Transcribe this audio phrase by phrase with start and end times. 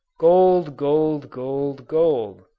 [0.17, 0.77] "Gold!
[0.77, 1.29] Gold!
[1.29, 1.87] Gold!
[1.87, 2.41] Gold!